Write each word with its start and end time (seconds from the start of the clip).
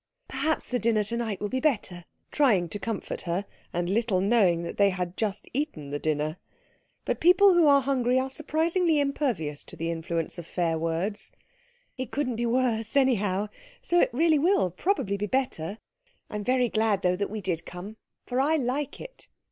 "Perhaps 0.27 0.69
the 0.71 0.79
dinner 0.79 1.03
to 1.03 1.15
night 1.15 1.39
will 1.39 1.47
be 1.47 1.59
better," 1.59 1.87
said 1.89 1.93
Anna, 1.93 2.05
trying 2.31 2.69
to 2.69 2.79
comfort 2.79 3.21
her, 3.21 3.45
and 3.71 3.87
little 3.87 4.19
knowing 4.19 4.63
that 4.63 4.77
they 4.77 4.89
had 4.89 5.15
just 5.15 5.47
eaten 5.53 5.91
the 5.91 5.99
dinner; 5.99 6.37
but 7.05 7.19
people 7.19 7.53
who 7.53 7.67
are 7.67 7.83
hungry 7.83 8.19
are 8.19 8.31
surprisingly 8.31 8.99
impervious 8.99 9.63
to 9.65 9.75
the 9.75 9.91
influence 9.91 10.39
of 10.39 10.47
fair 10.47 10.75
words. 10.75 11.31
"It 11.99 12.09
couldn't 12.09 12.37
be 12.37 12.47
worse, 12.47 12.95
anyhow, 12.95 13.49
so 13.83 13.99
it 13.99 14.09
really 14.11 14.39
will 14.39 14.71
probably 14.71 15.17
be 15.17 15.27
better. 15.27 15.77
I'm 16.31 16.43
very 16.43 16.67
glad 16.69 17.03
though 17.03 17.15
that 17.17 17.29
we 17.29 17.39
did 17.39 17.67
come, 17.67 17.97
for 18.25 18.39
I 18.41 18.55
like 18.55 18.99
it." 18.99 19.27